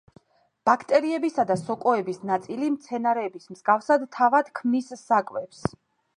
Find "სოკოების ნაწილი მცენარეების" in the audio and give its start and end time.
1.63-3.47